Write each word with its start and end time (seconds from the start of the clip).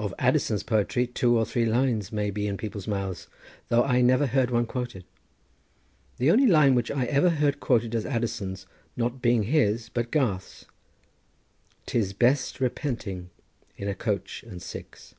Of 0.00 0.12
Addison's 0.18 0.64
poetry, 0.64 1.06
two 1.06 1.38
or 1.38 1.44
three 1.46 1.64
lines 1.64 2.10
may 2.10 2.30
be 2.32 2.48
in 2.48 2.56
people's 2.56 2.88
mouths, 2.88 3.28
though 3.68 3.84
I 3.84 3.98
have 3.98 4.04
never 4.04 4.26
heard 4.26 4.50
one 4.50 4.66
quoted, 4.66 5.04
the 6.18 6.28
only 6.28 6.46
line 6.48 6.74
which 6.74 6.90
I 6.90 7.04
ever 7.04 7.30
heard 7.30 7.60
quoted 7.60 7.94
as 7.94 8.04
Addison's 8.04 8.66
not 8.96 9.22
being 9.22 9.44
his, 9.44 9.88
but 9.88 10.10
Garth's: 10.10 10.64
"'Tis 11.86 12.14
best 12.14 12.58
repenting 12.58 13.30
in 13.76 13.86
a 13.86 13.94
coach 13.94 14.42
and 14.42 14.60
six." 14.60 15.14